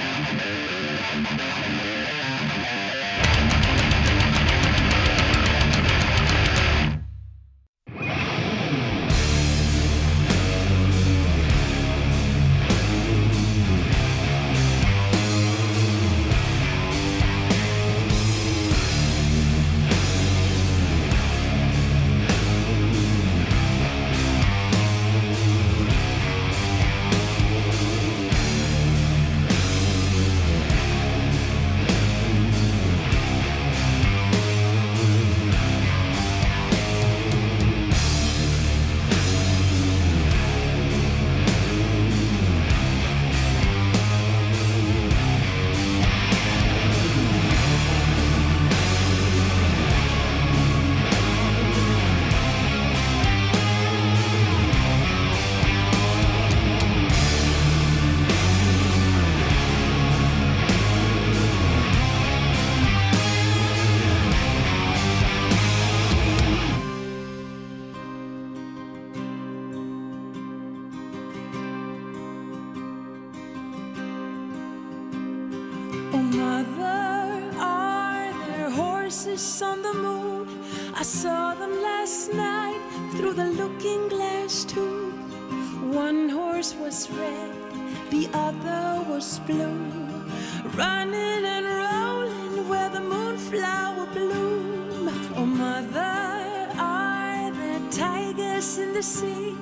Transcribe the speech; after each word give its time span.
Thank 0.00 0.30
you. 1.74 1.99
Oh, 76.12 76.18
mother, 76.18 77.56
are 77.60 78.32
there 78.46 78.70
horses 78.70 79.62
on 79.62 79.80
the 79.82 79.94
moon? 79.94 80.48
I 80.94 81.02
saw 81.02 81.54
them 81.54 81.80
last 81.82 82.34
night 82.34 82.80
through 83.12 83.34
the 83.34 83.44
looking 83.44 84.08
glass, 84.08 84.64
too. 84.64 85.12
One 85.92 86.28
horse 86.28 86.74
was 86.74 87.08
red, 87.10 87.52
the 88.10 88.28
other 88.32 89.04
was 89.08 89.38
blue. 89.40 89.78
Running 90.74 91.44
and 91.44 91.66
rolling 91.66 92.68
where 92.68 92.88
the 92.88 93.00
moonflower 93.00 94.06
bloom. 94.06 95.08
Oh, 95.36 95.46
mother, 95.46 96.68
are 96.76 97.52
there 97.52 97.80
tigers 97.92 98.78
in 98.78 98.94
the 98.94 99.02
sea? 99.02 99.56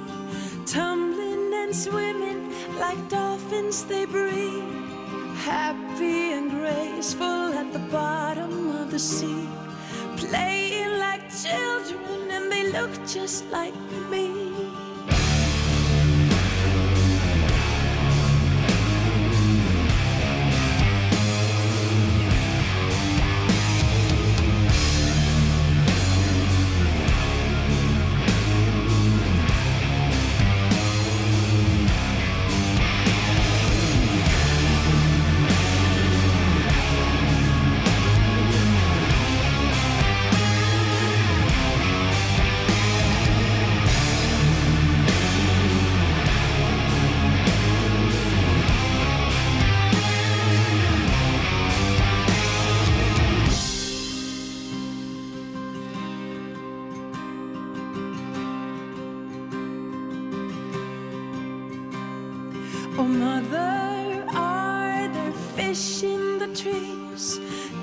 Tumbling 0.64 1.52
and 1.52 1.77
swimming 1.77 2.55
like 2.78 3.06
dolphins, 3.10 3.84
they 3.84 4.06
breathe. 4.06 4.64
Happy 5.44 5.88
happy 5.98 6.32
and 6.32 6.50
graceful 6.50 7.52
at 7.54 7.72
the 7.72 7.78
bottom 7.91 8.70
of 8.77 8.88
the 8.88 8.98
sea, 8.98 9.48
playing 10.16 10.96
like 10.98 11.22
children, 11.42 12.30
and 12.30 12.52
they 12.52 12.70
look 12.70 12.90
just 13.05 13.44
like 13.50 13.74
me. 14.08 14.47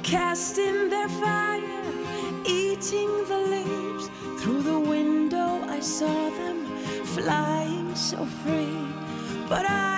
casting 0.06 0.88
their 0.88 1.10
fire, 1.10 1.84
eating 2.46 3.10
the 3.28 3.40
leaves. 3.54 4.08
Through 4.40 4.62
the 4.62 4.80
window, 4.80 5.64
I 5.68 5.80
saw 5.80 6.30
them 6.30 6.64
flying 7.16 7.96
so 7.96 8.24
free. 8.44 8.78
But 9.50 9.66
I 9.68 9.95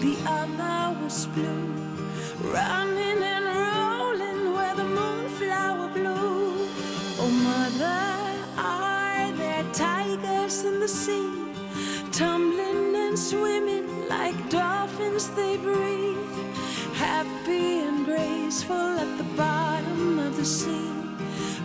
the 0.00 0.16
other 0.26 1.00
was 1.00 1.26
blue. 1.26 1.74
Running 2.54 3.22
and 3.22 3.44
rolling 3.44 4.54
where 4.54 4.74
the 4.76 4.84
moonflower 4.84 5.88
blew. 5.88 6.68
Oh, 7.20 7.30
mother, 7.48 8.02
are 8.56 9.32
there 9.32 9.64
tigers 9.72 10.64
in 10.64 10.78
the 10.80 10.88
sea? 10.88 11.30
Tumbling 12.12 12.94
and 12.94 13.18
swimming 13.18 14.08
like 14.08 14.36
dolphins 14.50 15.28
they 15.30 15.56
breathe. 15.56 16.16
Happy 16.94 17.80
and 17.80 18.04
graceful 18.04 18.98
at 19.04 19.18
the 19.18 19.28
bottom 19.36 20.18
of 20.20 20.36
the 20.36 20.44
sea. 20.44 20.92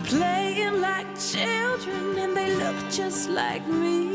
Playing 0.04 0.80
like 0.80 1.06
children 1.18 2.18
and 2.18 2.36
they 2.36 2.54
look 2.56 2.76
just 2.90 3.30
like 3.30 3.66
me. 3.68 4.13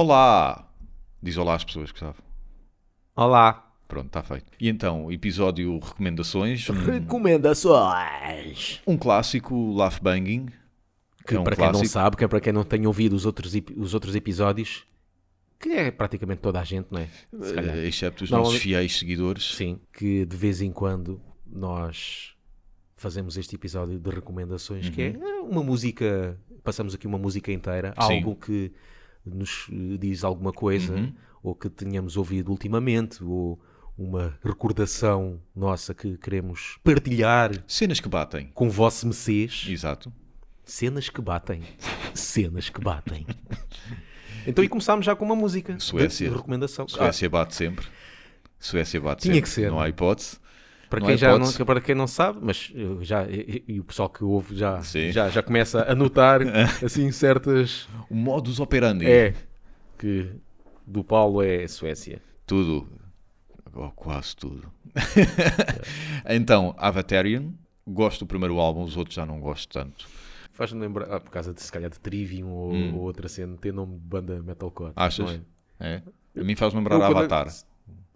Olá! 0.00 0.68
Diz 1.22 1.38
olá 1.38 1.54
às 1.54 1.64
pessoas, 1.64 1.90
Gustavo. 1.90 2.22
Olá. 3.16 3.62
Pronto, 3.88 4.08
está 4.08 4.22
feito. 4.22 4.44
E 4.60 4.68
então, 4.68 5.10
episódio 5.10 5.78
recomendações. 5.78 6.68
Um, 6.68 6.74
Recomendações. 6.84 8.82
um 8.86 8.98
clássico, 8.98 9.72
Laugh 9.74 9.98
Banging. 10.02 10.48
Que 11.26 11.36
é 11.36 11.40
um 11.40 11.44
para 11.44 11.56
quem 11.56 11.64
não 11.64 11.72
clássico. 11.72 11.92
sabe, 11.92 12.14
que 12.18 12.24
é 12.24 12.28
para 12.28 12.40
quem 12.42 12.52
não 12.52 12.62
tem 12.62 12.86
ouvido 12.86 13.16
os 13.16 13.24
outros, 13.24 13.54
os 13.74 13.94
outros 13.94 14.14
episódios, 14.14 14.84
que 15.58 15.70
é 15.70 15.90
praticamente 15.90 16.42
toda 16.42 16.60
a 16.60 16.64
gente, 16.64 16.88
não 16.90 17.00
é? 17.00 17.08
Eh, 17.32 17.86
excepto 17.88 18.22
os 18.24 18.30
Normalmente- 18.30 18.52
nossos 18.54 18.62
fiéis 18.62 18.98
seguidores. 18.98 19.54
Sim, 19.54 19.80
que 19.94 20.26
de 20.26 20.36
vez 20.36 20.60
em 20.60 20.70
quando 20.70 21.18
nós 21.46 22.34
fazemos 22.98 23.38
este 23.38 23.54
episódio 23.56 23.98
de 23.98 24.10
recomendações, 24.10 24.90
que 24.90 25.00
é 25.00 25.16
uma 25.42 25.62
música, 25.62 26.38
passamos 26.62 26.94
aqui 26.94 27.06
uma 27.06 27.16
música 27.18 27.50
inteira, 27.50 27.94
Uhum. 27.98 28.06
Sim. 28.06 28.14
algo 28.18 28.36
que 28.36 28.72
nos 29.26 29.66
eh, 29.70 29.96
diz 29.98 30.24
alguma 30.24 30.52
coisa, 30.52 30.92
Uhum. 30.94 31.12
ou 31.42 31.54
que 31.54 31.68
tenhamos 31.68 32.16
ouvido 32.16 32.50
ultimamente, 32.50 33.22
ou 33.24 33.58
uma 33.98 34.38
recordação 34.44 35.40
nossa 35.54 35.94
que 35.94 36.16
queremos 36.18 36.78
partilhar 36.84 37.50
Cenas 37.66 37.98
que 38.00 38.08
batem. 38.08 38.50
com 38.54 38.68
vosso 38.68 39.06
mecês. 39.06 39.66
Exato. 39.68 40.12
Cenas 40.64 41.08
que 41.08 41.20
batem. 41.20 41.62
Cenas 42.14 42.68
que 42.68 42.80
batem. 42.80 43.26
Então, 44.48 44.62
e 44.62 44.68
começámos 44.68 45.04
já 45.04 45.16
com 45.16 45.24
uma 45.24 45.34
música. 45.34 45.76
Suécia. 45.80 46.28
De 46.30 46.36
recomendação. 46.36 46.86
Suécia 46.86 47.28
bate 47.28 47.52
sempre. 47.56 47.84
Suécia 48.60 49.00
bate 49.00 49.22
Tinha 49.22 49.34
sempre. 49.34 49.42
que 49.42 49.48
ser, 49.52 49.62
Não 49.66 49.70
não 49.76 49.80
há 49.80 49.86
é? 49.86 49.90
hipótese. 49.90 50.38
Para, 50.88 51.00
não 51.00 51.06
quem 51.08 51.16
já 51.16 51.38
não, 51.38 51.52
para 51.52 51.80
quem 51.80 51.94
não 51.94 52.06
sabe, 52.06 52.38
mas 52.40 52.70
eu 52.74 53.02
já, 53.02 53.24
e, 53.28 53.64
e 53.66 53.80
o 53.80 53.84
pessoal 53.84 54.08
que 54.08 54.22
ouve 54.22 54.54
já, 54.56 54.80
Sim. 54.82 55.10
já, 55.10 55.28
já 55.28 55.42
começa 55.42 55.84
a 55.90 55.94
notar 55.94 56.40
assim 56.84 57.10
certas. 57.10 57.88
O 58.08 58.14
modus 58.14 58.60
operandi. 58.60 59.06
É 59.06 59.34
que 59.98 60.30
do 60.86 61.02
Paulo 61.02 61.42
é 61.42 61.66
Suécia. 61.66 62.20
Tudo. 62.46 62.86
Ou 63.74 63.90
quase 63.90 64.36
tudo. 64.36 64.70
então, 66.28 66.74
Avatarian. 66.78 67.52
Gosto 67.88 68.20
do 68.20 68.26
primeiro 68.26 68.58
álbum, 68.58 68.82
os 68.82 68.96
outros 68.96 69.14
já 69.14 69.24
não 69.24 69.38
gosto 69.40 69.68
tanto. 69.72 70.08
Faz-me 70.52 70.80
lembrar, 70.80 71.12
ah, 71.12 71.20
por 71.20 71.30
causa 71.30 71.52
de 71.52 71.62
se 71.62 71.70
calhar 71.70 71.88
de 71.88 72.00
Trivium 72.00 72.48
ou, 72.48 72.72
ou 72.94 73.00
outra 73.02 73.28
cena, 73.28 73.56
ter 73.58 73.72
nome 73.72 73.94
de 73.94 74.00
banda 74.00 74.42
metalcore. 74.42 74.90
Hum. 74.90 74.94
Achas? 74.96 75.40
é? 75.78 76.02
É? 76.34 76.40
A 76.40 76.42
mim 76.44 76.56
faz 76.56 76.74
lembrar 76.74 76.96
Eu, 76.96 77.00
quando- 77.00 77.18
Avatar. 77.18 77.46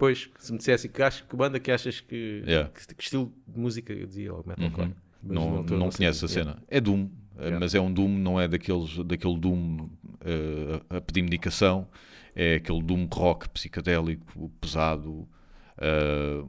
Pois, 0.01 0.31
se 0.39 0.51
me 0.51 0.57
dissesse 0.57 0.89
que, 0.89 1.03
acho, 1.03 1.27
que 1.27 1.37
banda 1.37 1.61
que 1.61 1.71
achas 1.71 2.01
que, 2.01 2.43
Yeah. 2.47 2.71
que, 2.71 2.95
que 2.95 3.03
estilo 3.03 3.31
de 3.47 3.61
música 3.61 3.93
eu 3.93 4.07
dizia 4.07 4.33
oh, 4.33 4.43
metalcore. 4.47 4.95
Mas 5.23 5.35
Não, 5.35 5.63
não 5.63 5.91
sei 5.91 5.99
conheço 6.07 6.25
a 6.25 6.29
cena. 6.29 6.63
É 6.69 6.81
Doom, 6.81 7.11
eh, 7.37 7.43
Yeah. 7.43 7.61
mas 7.61 7.75
é 7.75 7.81
um 7.83 7.93
Doom, 7.93 8.09
não 8.09 8.41
é 8.41 8.49
daqueles, 8.49 8.97
daquele 9.05 9.39
Doom 9.39 9.91
eh, 10.25 10.97
a 10.97 11.01
pedir 11.03 11.21
medicação. 11.21 11.87
É 12.35 12.55
aquele 12.55 12.83
Doom 12.83 13.07
rock 13.13 13.47
psicadélico, 13.51 14.51
pesado, 14.59 15.29
eh, 15.77 16.43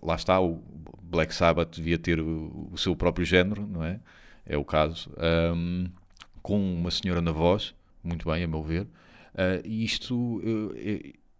lá 0.00 0.14
está, 0.14 0.40
o 0.40 0.62
Black 1.02 1.34
Sabbath 1.34 1.74
devia 1.74 1.98
ter 1.98 2.20
o, 2.20 2.68
o 2.70 2.78
seu 2.78 2.94
próprio 2.94 3.26
género, 3.26 3.66
não 3.66 3.82
é? 3.82 3.98
É 4.46 4.56
o 4.56 4.64
caso. 4.64 5.10
Um, 5.56 5.88
com 6.40 6.56
uma 6.74 6.90
senhora 6.92 7.20
na 7.20 7.32
voz, 7.32 7.74
muito 8.02 8.30
bem, 8.30 8.44
a 8.44 8.46
meu 8.46 8.62
ver. 8.62 8.82
Uh, 9.34 9.58
e 9.64 9.84
isto 9.84 10.14
uh, 10.14 10.72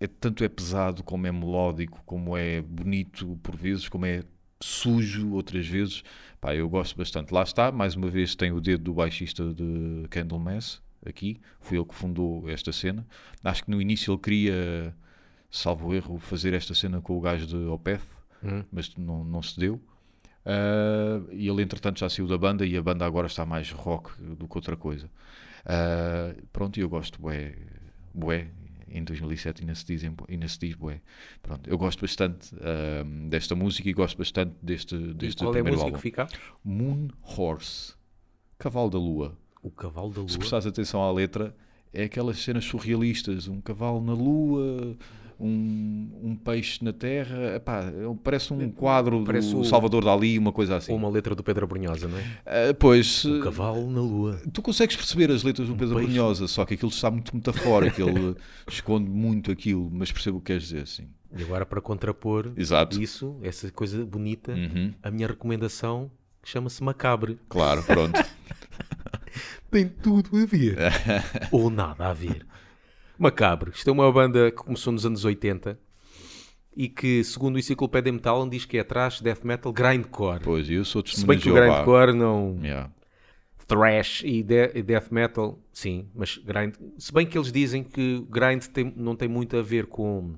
é, 0.04 0.06
tanto 0.06 0.42
é 0.44 0.48
pesado 0.48 1.02
como 1.02 1.26
é 1.26 1.32
melódico, 1.32 2.02
como 2.04 2.36
é 2.36 2.60
bonito 2.60 3.38
por 3.42 3.56
vezes, 3.56 3.88
como 3.88 4.06
é 4.06 4.22
sujo 4.62 5.32
outras 5.32 5.66
vezes. 5.66 6.02
Pá, 6.40 6.54
eu 6.54 6.68
gosto 6.68 6.96
bastante. 6.96 7.32
Lá 7.32 7.42
está, 7.42 7.70
mais 7.72 7.94
uma 7.94 8.08
vez 8.08 8.34
tem 8.34 8.52
o 8.52 8.60
dedo 8.60 8.84
do 8.84 8.94
baixista 8.94 9.52
de 9.52 10.06
Candlemass 10.10 10.82
aqui. 11.04 11.40
Foi 11.60 11.76
ele 11.78 11.86
que 11.86 11.94
fundou 11.94 12.48
esta 12.48 12.72
cena. 12.72 13.06
Acho 13.44 13.64
que 13.64 13.70
no 13.70 13.80
início 13.80 14.12
ele 14.12 14.20
queria, 14.20 14.94
salvo 15.50 15.94
erro, 15.94 16.18
fazer 16.18 16.52
esta 16.54 16.74
cena 16.74 17.00
com 17.00 17.16
o 17.16 17.20
gajo 17.20 17.46
de 17.46 17.56
Opeth, 17.56 18.02
Hum. 18.44 18.64
mas 18.72 18.92
não, 18.96 19.22
não 19.22 19.40
se 19.40 19.58
deu. 19.58 19.80
Uh, 20.44 21.30
e 21.32 21.48
ele, 21.48 21.62
entretanto, 21.62 22.00
já 22.00 22.08
saiu 22.08 22.26
da 22.26 22.36
banda 22.36 22.66
e 22.66 22.76
a 22.76 22.82
banda 22.82 23.06
agora 23.06 23.28
está 23.28 23.46
mais 23.46 23.70
rock 23.70 24.10
do 24.20 24.48
que 24.48 24.58
outra 24.58 24.76
coisa. 24.76 25.08
Uh, 25.64 26.42
pronto, 26.52 26.76
e 26.78 26.80
eu 26.82 26.88
gosto, 26.88 27.20
bué, 27.20 27.54
bué, 28.12 28.48
em 28.92 29.04
2007 29.04 29.62
ainda 29.62 29.74
se, 29.74 29.84
diz, 29.86 30.02
ainda 30.28 30.48
se 30.48 30.58
diz 30.58 30.74
bué. 30.74 31.00
Pronto, 31.42 31.68
eu 31.68 31.78
gosto 31.78 32.00
bastante 32.02 32.54
desta 33.28 33.54
música 33.54 33.88
e 33.88 33.92
gosto 33.92 34.18
bastante 34.18 34.54
deste, 34.62 34.96
deste 35.14 35.42
qual 35.42 35.54
é 35.56 35.60
a 35.60 35.62
primeiro 35.62 35.78
música 35.78 35.86
álbum. 35.86 35.96
que 35.96 36.02
fica? 36.02 36.28
Moon 36.64 37.08
Horse, 37.22 37.94
Cavalo 38.58 38.90
da 38.90 38.98
Lua. 38.98 39.36
O 39.62 39.70
Cavalo 39.70 40.10
da 40.10 40.20
Lua. 40.20 40.28
Se 40.28 40.38
prestares 40.38 40.66
atenção 40.66 41.02
à 41.02 41.10
letra, 41.12 41.54
é 41.92 42.04
aquelas 42.04 42.38
cenas 42.38 42.64
surrealistas, 42.64 43.48
um 43.48 43.60
cavalo 43.60 44.00
na 44.00 44.14
lua, 44.14 44.96
um, 45.42 46.10
um 46.22 46.36
peixe 46.36 46.84
na 46.84 46.92
terra, 46.92 47.56
Epá, 47.56 47.80
é- 47.80 47.92
parece 48.22 48.52
um 48.52 48.70
quadro 48.70 49.24
Parece 49.24 49.50
do 49.50 49.60
o- 49.60 49.64
Salvador 49.64 50.04
Dali, 50.04 50.38
uma 50.38 50.52
coisa 50.52 50.76
assim. 50.76 50.92
Ou 50.92 50.98
uma 50.98 51.08
letra 51.08 51.34
do 51.34 51.42
Pedro 51.42 51.66
Brunhosa, 51.66 52.06
não 52.08 52.16
é? 52.18 52.24
Ah, 52.46 52.74
pois, 52.78 53.24
O 53.24 53.36
eh, 53.38 53.40
Cavalo 53.42 53.90
na 53.90 54.00
Lua. 54.00 54.40
tu 54.52 54.62
consegues 54.62 54.94
perceber 54.96 55.30
as 55.30 55.42
letras 55.42 55.66
do 55.68 55.74
Pedro 55.74 55.96
peixe. 55.96 56.12
Brunhosa, 56.12 56.46
só 56.46 56.64
que 56.64 56.74
aquilo 56.74 56.90
está 56.90 57.10
muito 57.10 57.34
metafórico, 57.34 58.00
ele 58.00 58.36
esconde 58.68 59.10
muito 59.10 59.50
aquilo, 59.50 59.90
mas 59.92 60.12
percebo 60.12 60.38
o 60.38 60.40
que 60.40 60.46
queres 60.46 60.62
dizer, 60.64 60.86
sim. 60.86 61.08
E 61.36 61.42
agora, 61.42 61.64
para 61.66 61.80
contrapor 61.80 62.52
Exato. 62.56 63.00
isso, 63.02 63.36
essa 63.42 63.70
coisa 63.70 64.04
bonita, 64.04 64.52
Uhum, 64.52 64.92
a 65.02 65.10
minha 65.10 65.26
recomendação 65.26 66.10
chama-se 66.44 66.82
Macabre. 66.84 67.38
claro, 67.48 67.82
pronto. 67.82 68.20
Tem 69.70 69.88
tudo 69.88 70.36
a 70.36 70.44
ver. 70.44 70.76
Ou 71.50 71.70
nada 71.70 72.08
a 72.08 72.12
ver. 72.12 72.46
Macabre. 73.18 73.70
Isto 73.74 73.90
é 73.90 73.92
uma 73.92 74.10
banda 74.10 74.50
que 74.50 74.56
começou 74.58 74.92
nos 74.92 75.04
anos 75.06 75.24
80 75.24 75.78
e 76.76 76.88
que, 76.88 77.22
segundo 77.22 77.56
o 77.56 77.58
Enciclopédia 77.58 78.12
Metal, 78.12 78.48
diz 78.48 78.64
que 78.64 78.78
é 78.78 78.80
atrás 78.80 79.20
death 79.20 79.44
metal 79.44 79.72
grindcore. 79.72 80.40
Pois, 80.42 80.68
eu 80.70 80.84
sou 80.84 81.02
Se 81.06 81.24
bem 81.26 81.36
testemunho 81.38 81.40
que 81.40 81.50
o 81.50 81.54
grindcore 81.54 82.12
não... 82.14 82.58
Yeah. 82.62 82.90
thrash 83.66 84.22
e, 84.24 84.42
de- 84.42 84.72
e 84.74 84.82
death 84.82 85.10
metal, 85.10 85.58
sim, 85.72 86.08
mas 86.14 86.36
grind. 86.38 86.74
Se 86.98 87.12
bem 87.12 87.26
que 87.26 87.38
eles 87.38 87.50
dizem 87.52 87.82
que 87.84 88.24
grind 88.28 88.64
tem- 88.66 88.92
não 88.96 89.14
tem 89.16 89.28
muito 89.28 89.56
a 89.56 89.62
ver 89.62 89.86
com 89.86 90.34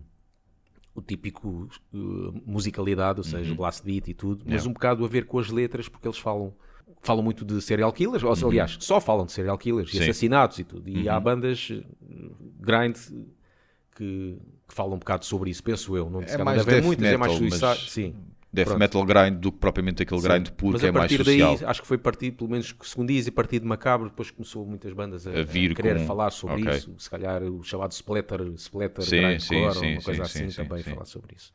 o 0.94 1.00
típico 1.02 1.68
uh, 1.92 2.42
musicalidade, 2.46 3.18
ou 3.18 3.24
seja, 3.24 3.52
blast 3.54 3.84
beat 3.84 4.06
e 4.08 4.14
tudo, 4.14 4.44
mas 4.44 4.46
Uhum. 4.46 4.52
Yeah. 4.52 4.70
um 4.70 4.72
bocado 4.72 5.04
a 5.04 5.08
ver 5.08 5.24
com 5.26 5.38
as 5.38 5.50
letras, 5.50 5.88
porque 5.88 6.06
eles 6.06 6.18
falam 6.18 6.54
falam 7.02 7.22
muito 7.22 7.44
de 7.44 7.60
serial 7.60 7.92
killers, 7.92 8.22
ou, 8.22 8.30
Uhum. 8.34 8.48
aliás, 8.48 8.76
só 8.80 9.00
falam 9.00 9.26
de 9.26 9.32
serial 9.32 9.58
killers 9.58 9.88
e 9.92 9.96
Sim. 9.98 10.02
assassinatos 10.04 10.58
e 10.58 10.64
tudo. 10.64 10.88
E 10.88 11.06
Uhum. 11.08 11.12
há 11.14 11.20
bandas 11.20 11.70
uh, 11.70 11.84
grind 12.60 12.96
que, 13.94 14.38
que 14.68 14.74
falam 14.74 14.94
um 14.94 14.98
bocado 14.98 15.24
sobre 15.24 15.50
isso, 15.50 15.62
penso 15.62 15.96
eu. 15.96 16.10
Não 16.10 16.20
É 16.22 16.42
mais 16.42 16.60
haver 16.60 16.76
death 16.76 16.84
muitas, 16.84 17.06
é 17.06 17.16
mais 17.16 17.32
metal, 17.32 17.48
mas- 17.50 17.60
suicide. 17.60 17.90
Sim. 17.90 18.14
Death 18.52 18.66
Pronto. 18.66 18.78
metal 18.78 19.04
grind 19.04 19.40
do 19.40 19.50
que 19.50 19.58
propriamente 19.58 20.02
aquele 20.04 20.20
grind 20.20 20.48
puro 20.50 20.78
que 20.78 20.84
a 20.84 20.88
é 20.88 20.92
mais 20.92 21.10
partir 21.10 21.24
social. 21.24 21.56
daí, 21.56 21.66
acho 21.66 21.82
que 21.82 21.88
foi 21.88 21.98
partir, 21.98 22.30
pelo 22.30 22.48
menos 22.48 22.72
segundo 22.82 23.08
dias, 23.08 23.26
e 23.26 23.30
partir 23.32 23.58
de 23.58 23.66
Macabro, 23.66 24.08
depois 24.08 24.30
começou 24.30 24.64
muitas 24.64 24.92
bandas 24.92 25.26
a, 25.26 25.40
A 25.40 25.42
vir 25.42 25.72
a 25.72 25.74
querer 25.74 25.98
com- 25.98 26.06
falar 26.06 26.30
sobre 26.30 26.62
ok. 26.62 26.72
isso. 26.76 26.94
Se 26.96 27.10
calhar 27.10 27.42
o 27.42 27.64
chamado 27.64 27.90
Splatter, 27.90 28.42
Splatter 28.54 29.04
Sim, 29.04 29.16
Grindcore, 29.22 29.40
sim, 29.40 29.64
ou 29.66 29.72
sim, 29.74 29.92
uma 29.94 30.02
coisa 30.02 30.24
sim, 30.26 30.38
assim, 30.44 30.50
sim, 30.52 30.62
também 30.62 30.84
sim. 30.84 30.90
falar 30.90 31.04
sobre 31.04 31.34
isso. 31.34 31.50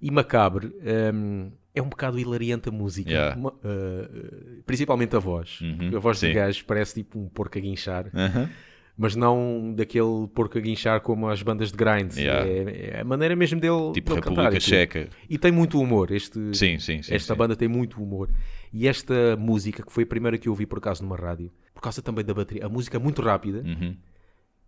E 0.00 0.10
Macabre 0.10 0.74
hum, 1.14 1.52
é 1.74 1.82
um 1.82 1.88
bocado 1.88 2.18
hilariante 2.18 2.68
a 2.68 2.72
música, 2.72 3.10
Yeah. 3.10 3.36
Uma- 3.36 3.50
uh, 3.50 4.62
principalmente 4.64 5.16
a 5.16 5.18
voz. 5.18 5.60
Uhum, 5.60 5.96
a 5.96 5.98
voz 5.98 6.18
sim. 6.18 6.28
do 6.28 6.34
gajo 6.34 6.64
parece 6.64 6.94
tipo 6.94 7.18
um 7.18 7.28
porco 7.28 7.58
a 7.58 7.60
guinchar, 7.60 8.06
Aham. 8.14 8.48
mas 8.96 9.16
não 9.16 9.72
daquele 9.74 10.28
porco 10.32 10.56
a 10.56 10.60
guinchar 10.60 11.00
como 11.00 11.28
as 11.28 11.42
bandas 11.42 11.72
de 11.72 11.76
grind. 11.76 12.12
Yeah. 12.16 12.46
É, 12.48 12.90
é 12.96 13.00
a 13.00 13.04
maneira 13.04 13.34
mesmo 13.34 13.58
dele, 13.60 13.92
Tipo 13.92 14.10
dele 14.10 14.22
cantar 14.22 14.42
República 14.42 14.50
tudo. 14.60 14.62
Checa. 14.70 15.08
E 15.28 15.36
tem 15.36 15.50
muito 15.50 15.80
humor. 15.80 16.10
Este, 16.12 16.38
Sim, 16.56 16.78
sim, 16.78 17.02
sim. 17.02 17.12
esta 17.14 17.34
banda 17.34 17.56
tem 17.56 17.66
muito 17.68 18.00
humor. 18.02 18.30
E 18.72 18.86
esta 18.88 19.36
música, 19.36 19.82
que 19.84 19.92
foi 19.92 20.04
a 20.04 20.06
primeira 20.06 20.38
que 20.38 20.48
eu 20.48 20.52
ouvi 20.52 20.66
por 20.66 20.78
acaso 20.78 21.02
numa 21.02 21.16
rádio, 21.16 21.50
por 21.74 21.80
causa 21.82 22.00
também 22.00 22.24
da 22.24 22.32
bateria, 22.34 22.66
a 22.66 22.68
música 22.68 22.96
é 22.96 23.00
muito 23.00 23.20
rápida 23.20 23.58
Uhum. 23.66 23.96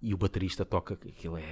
E 0.08 0.14
o 0.14 0.16
baterista 0.16 0.64
toca, 0.64 0.94
aquilo 0.94 1.36
é. 1.36 1.42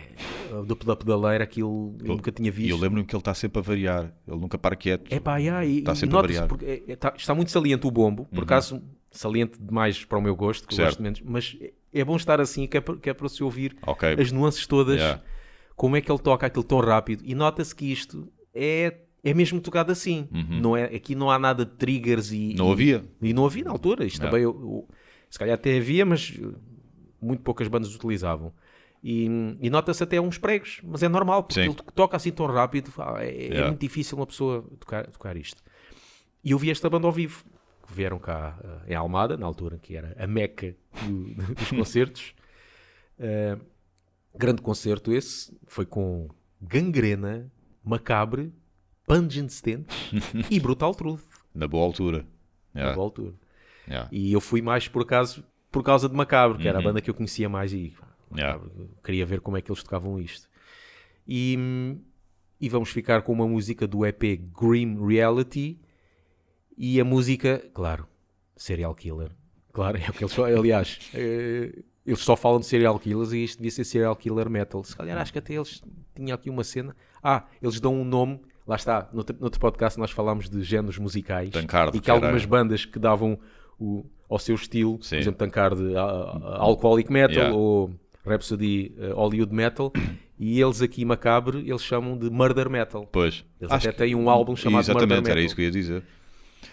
Da 0.87 0.95
pedaleira, 0.97 1.43
aquilo 1.43 1.97
eu 2.01 2.07
nunca 2.17 2.31
tinha 2.31 2.47
E 2.47 2.51
eu 2.51 2.55
visto. 2.55 2.81
lembro-me 2.81 3.05
que 3.07 3.15
ele 3.15 3.21
está 3.21 3.35
sempre 3.35 3.59
a 3.59 3.63
variar. 3.63 4.15
Ele 4.29 4.37
nunca 4.39 4.57
para 4.57 4.77
quieto. 4.77 5.13
É 5.13 5.19
pá, 5.19 5.39
yeah, 5.39 5.65
Está 5.67 5.93
e 5.93 5.97
sempre 5.97 6.17
a 6.17 6.21
variar. 6.21 6.47
porque 6.49 6.65
é- 6.65 6.83
é- 6.93 6.97
tá- 6.97 7.15
está 7.17 7.35
muito 7.35 7.51
saliente 7.51 7.87
o 7.87 7.91
bombo, 7.91 8.27
por 8.33 8.45
acaso 8.45 8.81
saliente 9.11 9.59
demais 9.61 10.05
para 10.05 10.19
o 10.19 10.23
meu 10.23 10.37
gosto, 10.37 10.69
que 10.69 10.81
eu 10.81 10.85
gosto 10.85 11.03
menos, 11.03 11.21
mas 11.21 11.57
é- 11.61 11.73
é 11.93 12.05
bom 12.05 12.15
estar 12.17 12.41
assim, 12.41 12.67
que 12.67 12.77
é 12.77 12.81
para, 12.81 12.97
que 12.97 13.11
é 13.11 13.15
para 13.15 13.29
se 13.29 13.43
ouvir 13.43 13.77
Ok. 13.87 14.09
as 14.19 14.31
nuances 14.31 14.67
todas, 14.67 14.97
Yeah. 14.97 15.23
como 15.77 15.97
é 15.97 16.01
que 16.01 16.11
ele 16.11 16.19
toca 16.21 16.47
aquilo 16.47 16.65
tão 16.65 16.79
rápido. 16.81 17.23
E 17.27 17.35
nota-se 17.35 17.75
que 17.75 17.91
isto 17.91 18.29
é, 18.55 18.99
é 19.25 19.35
mesmo 19.35 19.61
tocado 19.61 19.91
assim. 19.91 20.29
Não 20.31 20.77
é, 20.77 20.85
aqui 20.85 21.15
não 21.17 21.29
há 21.31 21.39
nada 21.41 21.65
de 21.65 21.73
triggers 21.73 22.31
e. 22.31 22.51
Uhum. 22.51 22.55
Não 22.57 22.73
havia. 22.73 23.03
E 23.21 23.33
não 23.33 23.47
havia 23.47 23.65
na 23.65 23.71
altura. 23.73 24.05
Isto 24.05 24.21
Não. 24.23 24.29
também, 24.31 24.45
eu- 24.45 24.51
eu- 24.61 24.89
se 25.31 25.39
calhar 25.39 25.55
até 25.57 25.77
havia, 25.77 26.05
mas 26.07 26.39
muito 27.25 27.43
poucas 27.43 27.67
bandas 27.69 27.95
utilizavam. 27.95 28.53
E, 29.03 29.27
e 29.61 29.69
nota-se 29.69 30.03
até 30.03 30.19
uns 30.21 30.39
pregos, 30.39 30.81
mas 30.83 31.03
é 31.03 31.09
normal, 31.09 31.43
porque 31.43 31.63
Sim. 31.63 31.69
ele 31.71 31.75
toca 31.95 32.17
assim 32.17 32.31
tão 32.31 32.47
rápido, 32.47 32.91
ah, 32.99 33.17
é, 33.23 33.29
é 33.29 33.45
Yeah. 33.49 33.67
muito 33.69 33.81
difícil 33.81 34.17
uma 34.17 34.27
pessoa 34.27 34.63
tocar, 34.81 35.07
tocar 35.09 35.37
isto. 35.37 35.63
E 36.43 36.53
eu 36.53 36.59
vi 36.59 36.71
esta 36.71 36.89
banda 36.89 37.07
ao 37.07 37.13
vivo, 37.13 37.45
que 37.87 37.93
vieram 37.93 38.19
cá 38.19 38.59
uh, 38.65 38.91
em 38.91 38.95
Almada, 38.95 39.37
na 39.37 39.45
altura, 39.45 39.79
que 39.79 39.95
era 39.95 40.17
a 40.19 40.27
meca 40.27 40.75
do- 41.07 41.35
dos 41.55 41.69
concertos. 41.73 42.35
Uh, 43.19 43.61
grande 44.35 44.63
concerto 44.63 45.13
esse, 45.13 45.55
foi 45.67 45.85
com 45.85 46.29
Gangrena, 46.61 47.51
Macabre, 47.85 48.53
Pungent 49.07 49.51
Stent 49.51 49.87
e 50.51 50.59
Brutal 50.59 50.95
Truth, 50.95 51.23
Na 51.55 51.69
boa 51.69 51.85
altura. 51.85 52.25
na 52.73 52.81
Yeah. 52.81 52.95
boa 52.97 53.07
altura. 53.07 53.35
Yeah. 53.87 54.09
E 54.11 54.33
eu 54.33 54.41
fui 54.41 54.63
mais 54.63 54.89
por 54.89 55.03
acaso 55.03 55.45
por 55.75 55.83
causa 55.83 56.09
de 56.09 56.15
Macabro, 56.15 56.57
que 56.59 56.69
era 56.69 56.79
a 56.79 56.81
Uhum. 56.81 56.87
banda 56.87 57.01
que 57.01 57.11
eu 57.11 57.15
conhecia 57.15 57.49
mais 57.49 57.73
e 57.73 57.93
Yeah. 58.35 58.61
Queria 59.05 59.25
ver 59.25 59.41
como 59.41 59.57
é 59.57 59.61
que 59.63 59.71
eles 59.71 59.83
tocavam 59.83 60.19
isto. 60.19 60.49
E, 61.29 61.57
e 62.61 62.69
vamos 62.69 62.89
ficar 62.91 63.23
com 63.23 63.33
uma 63.33 63.47
música 63.47 63.87
do 63.87 64.05
EP 64.05 64.41
Grim 64.59 64.99
Reality 65.07 65.79
e 66.77 66.99
a 67.01 67.05
música, 67.05 67.63
claro, 67.73 68.09
Serial 68.57 68.93
Killer. 68.95 69.31
Claro, 69.73 69.99
é 69.99 70.09
o 70.09 70.13
que 70.13 70.25
eles 70.25 70.33
só, 70.35 70.47
aliás, 70.47 70.99
eh, 71.15 71.83
eles 72.05 72.21
só 72.21 72.35
falam 72.35 72.59
de 72.61 72.67
serial 72.67 72.99
killers 72.99 73.33
e 73.33 73.45
isto 73.45 73.59
devia 73.59 73.71
ser 73.71 73.85
serial 73.85 74.17
killer 74.17 74.51
metal. 74.51 74.83
Se 74.83 74.97
calhar 74.97 75.17
acho 75.19 75.33
que 75.33 75.39
até 75.39 75.55
eles 75.55 75.81
tinham 76.15 76.35
aqui 76.35 76.51
uma 76.51 76.65
cena. 76.65 76.97
Ah, 77.23 77.45
eles 77.63 77.79
dão 77.79 77.95
um 77.95 78.05
nome, 78.05 78.41
lá 78.67 78.75
está, 78.77 79.09
no 79.13 79.19
outro, 79.19 79.37
no 79.39 79.45
outro 79.45 79.61
podcast 79.61 79.99
nós 79.99 80.11
falámos 80.11 80.49
de 80.49 80.61
géneros 80.63 80.99
musicais 80.99 81.51
Tankard, 81.51 81.97
e 81.97 82.01
que 82.01 82.11
algumas 82.11 82.45
bandas 82.45 82.85
que 82.85 82.99
davam 82.99 83.39
o, 83.79 84.05
ao 84.29 84.39
seu 84.39 84.55
estilo, 84.55 84.99
Sim. 85.03 85.17
por 85.17 85.21
exemplo, 85.23 85.39
Tankard 85.39 85.97
a, 85.97 86.01
a- 86.03 86.59
Alcoholic 86.63 87.13
Metal 87.13 87.35
Yeah. 87.37 87.55
ou 87.57 87.91
Rhapsody 88.27 88.95
eh, 88.99 89.13
Hollywood 89.13 89.55
Metal, 89.55 89.93
e 90.39 90.61
eles 90.61 90.81
aqui 90.83 91.05
Macabre, 91.05 91.59
eles 91.59 91.83
chamam 91.83 92.17
de 92.17 92.31
Murder 92.31 92.69
Metal. 92.71 93.07
Pois. 93.13 93.45
Eles 93.61 93.73
Acho 93.73 93.89
até 93.89 93.93
que- 93.93 93.99
têm 94.05 94.15
um 94.15 94.29
álbum 94.31 94.57
chamado 94.57 94.83
Exatamente, 94.83 95.09
Murder 95.11 95.31
era 95.31 95.35
Metal. 95.35 95.45
isso 95.47 95.55
que 95.55 95.61
eu 95.63 95.67
ia 95.67 95.71
dizer. 95.71 96.03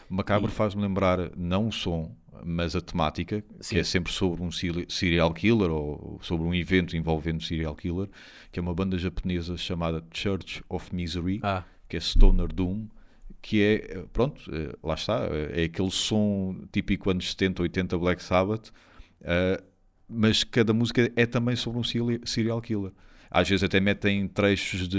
Macabro 0.10 0.50
faz-me 0.51 0.81
lembrar 0.81 1.31
não 1.38 1.67
o 1.67 1.72
som, 1.72 2.15
mas 2.43 2.75
a 2.75 2.81
temática, 2.81 3.43
Sim. 3.60 3.75
que 3.75 3.81
é 3.81 3.84
sempre 3.84 4.12
sobre 4.12 4.41
um 4.41 4.51
seri- 4.51 4.86
serial 4.89 5.34
killer 5.34 5.70
ou 5.70 6.17
sobre 6.22 6.46
um 6.48 6.53
evento 6.55 6.96
envolvendo 6.98 7.43
serial 7.43 7.75
killer, 7.75 8.08
que 8.51 8.60
é 8.60 8.62
uma 8.62 8.74
banda 8.74 8.98
japonesa 8.98 9.55
chamada 9.58 10.03
Church 10.13 10.63
of 10.70 10.93
Misery, 10.96 11.39
Ah, 11.43 11.63
que 11.88 11.98
é 11.98 12.00
Stoner 12.00 12.48
Doom, 12.48 12.88
que 13.41 13.62
é, 13.63 14.03
pronto, 14.13 14.41
eh, 14.53 14.75
lá 14.83 14.93
está, 14.93 15.25
eh, 15.31 15.62
é 15.62 15.63
aquele 15.65 15.89
som 15.91 16.55
típico 16.71 17.10
anos 17.10 17.31
70, 17.31 17.62
80 17.63 17.98
Black 17.98 18.21
Sabbath, 18.21 18.69
eh, 19.21 19.62
mas 20.07 20.43
cada 20.43 20.74
música 20.74 21.12
é 21.15 21.25
também 21.25 21.55
sobre 21.55 21.79
um 21.79 21.83
seri- 21.83 22.21
serial 22.25 22.62
killer. 22.62 22.91
Às 23.29 23.48
vezes 23.50 23.63
até 23.63 23.79
metem 23.79 24.27
trechos 24.27 24.88
de 24.89 24.98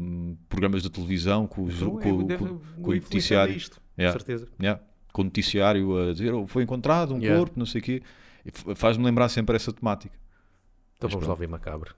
hum, 0.00 0.36
programas 0.48 0.82
de 0.82 0.88
televisão 0.90 1.46
com, 1.46 1.64
os, 1.64 1.74
então, 1.76 1.98
com, 1.98 2.24
deve- 2.26 2.44
com, 2.44 2.58
com 2.82 2.90
o 2.90 2.94
noticiário. 2.94 3.56
Isto, 3.56 3.80
Yeah. 3.98 4.12
com 4.18 4.24
certeza. 4.24 4.48
Yeah, 4.60 4.82
com 5.12 5.22
o 5.22 5.24
noticiário 5.24 5.96
a 6.10 6.12
dizer 6.12 6.32
"Oh, 6.34 6.46
foi 6.46 6.62
encontrado 6.62 7.14
um 7.14 7.18
Yeah. 7.18 7.38
corpo, 7.38 7.58
não 7.58 7.66
sei 7.66 7.80
o 7.80 7.84
quê. 7.84 8.02
Faz-me 8.76 9.04
lembrar 9.04 9.28
sempre 9.28 9.56
essa 9.56 9.72
temática. 9.72 10.14
Então 10.96 11.08
Mas 11.08 11.12
vamos 11.14 11.26
lá 11.28 11.34
ver 11.34 11.48
Macabre. 11.48 11.90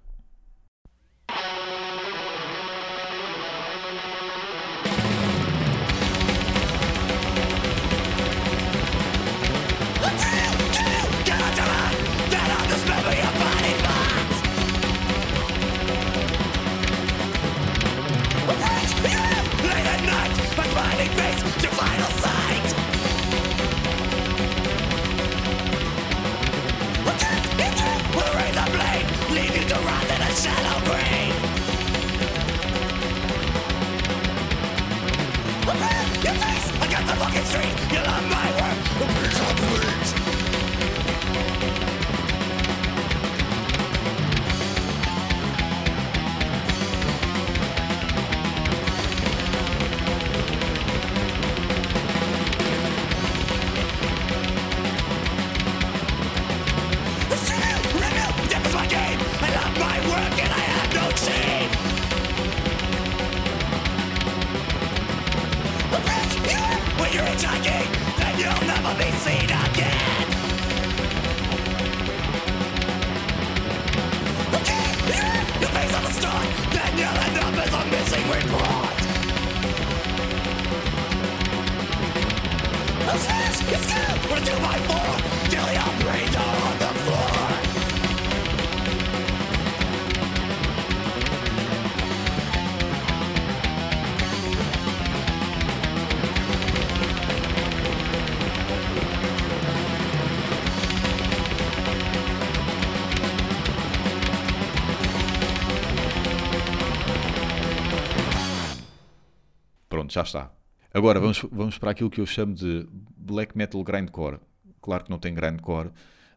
Já 110.19 110.23
está. 110.23 110.53
Agora 110.93 111.21
vamos, 111.21 111.45
vamos 111.51 111.79
para 111.79 111.91
aquilo 111.91 112.11
que 112.11 112.21
eu 112.21 112.27
chamo 112.27 112.55
de 112.55 112.87
black 113.29 113.57
metal 113.57 113.83
grindcore. 113.83 114.39
Claro 114.81 115.05
que 115.05 115.11
não 115.11 115.19
tem 115.19 115.35
grindcore, 115.35 115.91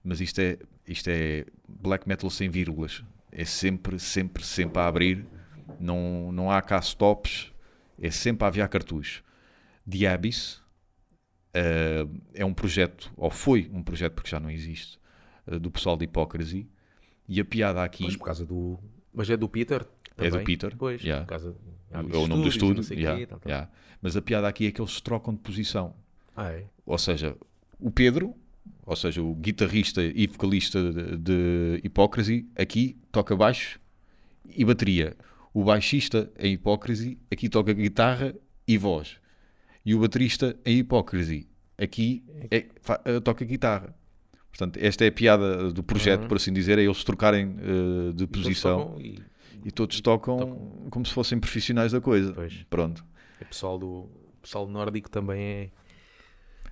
mas 0.04 0.20
isto 0.22 0.39
é, 0.39 0.58
isto 0.88 1.10
é 1.10 1.46
black 1.68 2.08
metal 2.08 2.30
sem 2.30 2.50
vírgulas. 2.50 3.04
É 3.32 3.46
sempre, 3.46 4.00
sempre, 4.00 4.44
sempre 4.44 4.82
a 4.82 4.88
abrir. 4.88 5.26
Não, 5.80 6.32
não 6.32 6.52
há 6.52 6.62
cá 6.62 6.80
stops. 6.80 7.52
É 8.00 8.12
sempre 8.12 8.44
a 8.46 8.48
aviar 8.48 8.68
cartucho. 8.68 9.24
The 9.89 10.08
Abyss 10.08 10.62
eh, 11.54 12.08
é 12.34 12.46
um 12.46 12.54
projeto, 12.54 13.12
ou 13.18 13.30
foi 13.30 13.70
um 13.74 13.84
projeto 13.84 14.13
porque 14.13 14.30
já 14.30 14.39
não 14.39 14.50
existe, 14.50 14.98
eh, 15.48 15.60
do 15.60 15.70
pessoal 15.70 15.98
de 15.98 16.06
Hypocrisy. 16.06 16.68
E 17.28 17.39
a 17.39 17.46
piada 17.46 17.84
aqui... 17.84 18.04
Mas 18.04 18.16
por 18.18 18.26
causa 18.26 18.46
do. 18.46 18.80
Mas 19.13 19.30
é 19.30 19.38
do 19.38 19.48
Peter? 19.48 19.86
É 20.18 20.26
do 20.26 20.32
também? 20.32 20.46
Peter, 20.46 20.76
Pois, 20.78 21.02
yeah. 21.02 21.26
por 21.26 21.30
causa. 21.30 21.56
é 21.92 22.18
o 22.18 22.28
nome 22.28 22.44
do 22.44 22.50
estúdio. 22.50 22.84
Não 22.84 22.98
yeah, 22.98 23.38
yeah. 23.46 23.70
Mas 24.02 24.16
a 24.18 24.22
piada 24.22 24.48
aqui 24.48 24.68
é 24.68 24.72
que 24.72 24.82
eles 24.82 25.00
trocam 25.02 25.34
de 25.34 25.39
posição. 25.39 25.96
Ah, 26.36 26.52
é? 26.52 26.66
Ou 26.92 26.98
seja, 26.98 27.38
o 27.80 27.90
Pedro, 27.90 28.36
ou 28.86 28.96
seja, 28.98 29.22
o 29.22 29.34
guitarrista 29.34 30.04
e 30.04 30.28
vocalista 30.28 30.92
de, 30.92 31.18
de 31.18 31.82
Hypocrisy, 31.86 32.46
aqui 32.54 32.98
toca 33.14 33.34
baixo 33.34 33.80
e 34.46 34.66
bateria. 34.66 35.16
O 35.54 35.64
baixista 35.64 36.30
em 36.38 36.52
Hypocrisy, 36.56 37.18
aqui 37.32 37.48
toca 37.48 37.72
guitarra 37.72 38.36
e 38.68 38.78
voz. 38.78 39.16
E 39.86 39.96
o 39.96 40.00
baterista 40.02 40.60
em 40.66 40.80
Hypocrisy, 40.80 41.48
aqui 41.78 42.26
é- 42.52 42.66
eh, 43.06 43.20
toca 43.22 43.46
guitarra. 43.46 43.96
Portanto, 44.50 44.78
esta 44.82 45.06
é 45.06 45.08
a 45.08 45.12
piada 45.14 45.72
do 45.72 45.82
projeto, 45.82 46.28
por 46.28 46.36
assim 46.36 46.52
dizer, 46.52 46.78
é 46.78 46.84
eles 46.84 47.06
trocarem 47.06 47.56
eh, 47.58 48.12
de 48.14 48.26
E 48.26 48.28
todos 48.28 48.44
posição 48.44 48.80
tocam 48.80 49.02
e 49.02 49.20
e 49.64 49.72
todos 49.72 50.02
tocam, 50.02 50.88
como 50.90 51.06
se 51.06 51.14
fossem 51.14 51.40
profissionais 51.40 51.94
da 51.94 52.02
coisa. 52.02 52.34
Pois. 52.34 52.66
Pronto. 52.70 53.06
o 53.42 53.46
pessoal 53.46 53.80
do 53.80 54.10
o 54.42 54.42
pessoal 54.42 54.68
nórdico 54.68 55.10
também 55.10 55.40
é. 55.42 55.70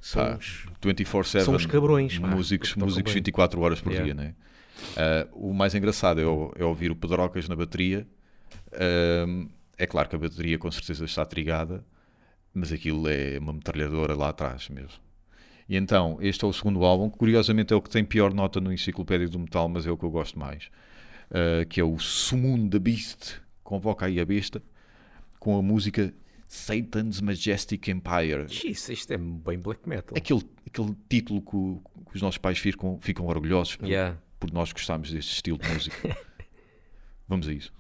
São 0.02 0.24
Pá, 0.26 0.36
uns- 0.38 0.66
24-7 0.82 1.44
São 1.44 1.56
uns 1.56 1.66
cabrões, 1.66 2.18
músicos, 2.18 2.76
músicos 2.76 3.12
bem. 3.14 3.22
24 3.22 3.60
horas 3.62 3.82
por 3.82 3.92
Yeah. 3.92 4.14
dia 4.14 4.24
né? 4.24 4.34
Ah, 4.96 5.28
o 5.34 5.54
mais 5.54 5.76
engraçado 5.76 6.22
é, 6.22 6.26
o- 6.26 6.54
é 6.56 6.64
ouvir 6.64 6.90
o 6.92 6.96
Pedrocas 6.96 7.48
na 7.50 7.56
bateria 7.56 8.08
Ahm, 8.74 9.48
é 9.78 9.86
claro 9.88 10.08
que 10.10 10.16
a 10.16 10.20
bateria 10.20 10.58
com 10.58 10.70
certeza 10.72 11.04
está 11.06 11.26
trigada 11.26 11.84
mas 12.54 12.72
aquilo 12.72 13.08
é 13.08 13.38
uma 13.40 13.54
metralhadora 13.54 14.16
lá 14.16 14.30
atrás 14.30 14.70
mesmo 14.70 15.00
e 15.68 15.76
então 15.76 16.18
este 16.22 16.44
é 16.44 16.48
o 16.48 16.54
segundo 16.54 16.84
álbum 16.84 17.10
que 17.10 17.18
curiosamente 17.18 17.74
é 17.74 17.76
o 17.76 17.82
que 17.82 17.90
tem 17.90 18.04
pior 18.04 18.34
nota 18.34 18.60
no 18.60 18.72
Enciclopédia 18.74 19.28
do 19.28 19.38
Metal 19.40 19.68
mas 19.68 19.86
é 19.86 19.92
o 19.92 19.98
que 19.98 20.06
eu 20.06 20.10
gosto 20.12 20.38
mais 20.40 20.70
Ah, 21.32 21.66
que 21.66 21.80
é 21.80 21.84
o 21.84 21.98
Summon 22.00 22.70
the 22.70 22.80
Beast 22.80 23.36
convoca 23.64 24.06
aí 24.06 24.20
a 24.20 24.26
besta 24.26 24.62
com 25.40 25.58
a 25.58 25.62
música 25.62 26.14
Satan's 26.52 27.22
Majestic 27.22 27.88
Empire 27.90 28.48
Isso, 28.50 28.92
isto 28.92 29.14
é 29.14 29.18
bem 29.18 29.60
black 29.60 29.88
metal. 29.88 30.18
aquele, 30.18 30.42
aquele 30.66 30.96
título 31.08 31.42
que, 31.44 31.56
o- 31.56 31.82
que 32.10 32.16
os 32.16 32.22
nossos 32.24 32.40
pais 32.40 32.58
ficam, 32.58 32.98
ficam 33.00 33.28
orgulhosos 33.28 33.76
por, 33.76 33.88
Yeah. 33.88 34.18
por 34.40 34.52
nós 34.52 34.74
gostarmos 34.74 35.12
deste 35.12 35.32
estilo 35.36 35.60
de 35.60 35.70
música. 35.70 35.96
Vamos 37.28 37.48
a 37.48 37.54
isso. 37.54 37.72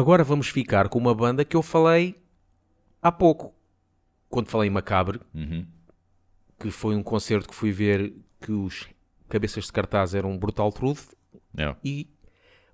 Agora 0.00 0.24
vamos 0.24 0.48
ficar 0.48 0.88
com 0.88 0.98
uma 0.98 1.14
banda 1.14 1.44
que 1.44 1.54
eu 1.54 1.62
falei 1.62 2.14
há 3.02 3.12
pouco, 3.12 3.52
quando 4.30 4.48
falei 4.48 4.68
em 4.68 4.72
Macabre, 4.72 5.20
Uhum. 5.34 5.66
que 6.58 6.70
foi 6.70 6.96
um 6.96 7.02
concerto 7.02 7.46
que 7.46 7.54
fui 7.54 7.70
ver 7.70 8.14
que 8.40 8.50
os 8.50 8.88
cabeças 9.28 9.64
de 9.66 9.72
cartaz 9.72 10.14
eram 10.14 10.38
Brutal 10.38 10.72
Truth 10.72 11.12
É. 11.54 11.76
e 11.84 12.08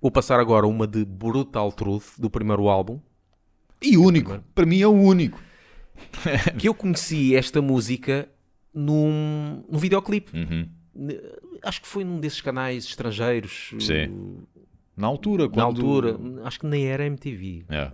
vou 0.00 0.08
passar 0.12 0.38
agora 0.38 0.68
uma 0.68 0.86
de 0.86 1.04
Brutal 1.04 1.72
Truth 1.72 2.14
do 2.16 2.30
primeiro 2.30 2.68
álbum, 2.68 3.00
E 3.82 3.96
único. 3.96 4.38
Para 4.54 4.64
mim 4.64 4.80
é 4.80 4.86
o 4.86 4.92
único. 4.92 5.38
que 6.58 6.68
eu 6.68 6.74
conheci 6.74 7.34
esta 7.34 7.60
música 7.60 8.28
num, 8.72 9.64
num 9.68 9.78
videoclipe. 9.78 10.30
Uhum. 10.32 10.70
Acho 11.60 11.82
que 11.82 11.88
foi 11.88 12.04
num 12.04 12.20
desses 12.20 12.40
canais 12.40 12.84
estrangeiros. 12.84 13.74
Sim. 13.80 14.38
Na 14.96 15.06
altura. 15.06 15.48
Quando... 15.48 15.56
Na 15.56 15.64
altura, 15.64 16.18
acho 16.44 16.60
que 16.60 16.66
nem 16.66 16.86
era 16.86 17.04
MTV. 17.04 17.64
É. 17.68 17.92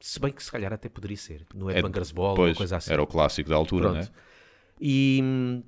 Se 0.00 0.20
bem 0.20 0.32
que 0.32 0.42
se 0.42 0.50
calhar 0.52 0.72
até 0.72 0.88
poderia 0.88 1.16
ser. 1.16 1.46
No 1.54 1.70
É, 1.70 1.74
Headbangers 1.74 2.10
Ball, 2.12 2.34
Pois, 2.34 2.56
coisa 2.56 2.76
assim. 2.76 2.92
Era 2.92 3.02
o 3.02 3.06
clássico 3.06 3.48
da 3.50 3.56
altura, 3.56 3.90
Pronto. 3.90 4.04
né? 4.04 4.08
E 4.80 5.20
hum, 5.22 5.62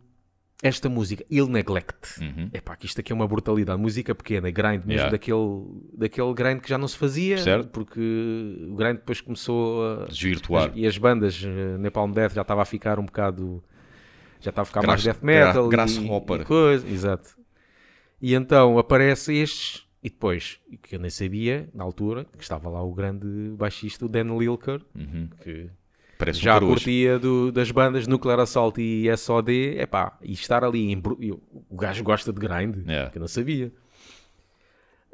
esta 0.62 0.88
música, 0.88 1.24
Il 1.30 1.46
Neglect, 1.48 2.20
Uhum. 2.20 2.50
epá, 2.52 2.76
que 2.76 2.84
isto 2.86 3.00
aqui 3.00 3.12
é 3.12 3.14
uma 3.14 3.26
brutalidade. 3.26 3.80
Música 3.80 4.14
pequena, 4.14 4.50
grind, 4.50 4.84
mesmo 4.84 4.92
Yeah. 4.92 5.10
daquele, 5.10 5.64
daquele 5.96 6.34
grind 6.34 6.60
que 6.60 6.68
já 6.68 6.76
não 6.76 6.88
se 6.88 6.96
fazia, 6.96 7.38
Certo. 7.38 7.68
porque 7.68 8.00
o 8.70 8.74
grind 8.74 8.96
depois 8.96 9.20
começou 9.20 10.02
a. 10.02 10.06
Desvirtuar. 10.06 10.70
E 10.74 10.86
as 10.86 10.98
bandas, 10.98 11.42
eh, 11.44 11.78
Napalm 11.78 12.12
Death 12.12 12.34
já 12.34 12.42
estava 12.42 12.62
a 12.62 12.64
ficar 12.66 12.98
um 12.98 13.04
bocado. 13.06 13.62
Já 14.40 14.50
estava 14.50 14.62
a 14.62 14.66
ficar 14.66 14.86
mais 14.86 15.02
Grass- 15.02 15.16
death 15.16 15.24
metal. 15.24 15.68
gra- 15.68 15.84
e- 15.84 15.94
grasshopper. 15.94 16.40
E, 16.40 16.44
coisa, 16.44 16.86
exato. 16.88 17.30
E 18.20 18.34
então 18.34 18.78
aparece 18.78 19.34
estes. 19.34 19.85
E 20.02 20.08
depois, 20.10 20.60
que 20.82 20.94
eu 20.94 21.00
nem 21.00 21.10
sabia, 21.10 21.68
na 21.74 21.82
altura, 21.82 22.24
que 22.36 22.42
estava 22.42 22.68
lá 22.68 22.82
o 22.82 22.92
grande 22.94 23.26
baixista, 23.56 24.04
o 24.04 24.08
Dan 24.08 24.36
Lilker, 24.38 24.80
Uhum. 24.94 25.28
que 25.42 25.68
Parece 26.18 26.38
já 26.40 26.56
um 26.56 26.60
curtia 26.68 27.18
do- 27.18 27.50
das 27.52 27.70
bandas 27.70 28.06
Nuclear 28.06 28.38
Assault 28.40 28.80
e 28.80 29.08
SOD, 29.16 29.78
epá, 29.78 30.16
e 30.22 30.32
estar 30.32 30.62
ali 30.64 30.92
em... 30.92 31.02
e 31.20 31.32
o 31.32 31.40
gajo 31.72 32.02
gosta 32.04 32.32
de 32.32 32.38
grind, 32.40 32.88
É. 32.88 33.10
que 33.10 33.18
eu 33.18 33.20
não 33.20 33.28
sabia. 33.28 33.72